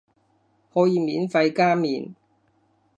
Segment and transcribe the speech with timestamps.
[0.73, 2.15] 可以免費加麵